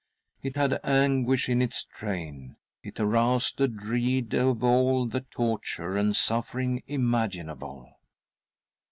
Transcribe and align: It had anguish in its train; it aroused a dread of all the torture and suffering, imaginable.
It 0.41 0.55
had 0.55 0.79
anguish 0.83 1.47
in 1.47 1.61
its 1.61 1.83
train; 1.83 2.55
it 2.81 2.99
aroused 2.99 3.61
a 3.61 3.67
dread 3.67 4.33
of 4.33 4.63
all 4.63 5.05
the 5.05 5.21
torture 5.21 5.95
and 5.95 6.15
suffering, 6.15 6.81
imaginable. 6.87 7.99